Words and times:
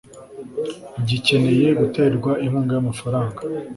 gikeneye 1.07 1.67
guterwa 1.79 2.31
inkunga 2.43 2.71
y’amafranga 2.75 3.39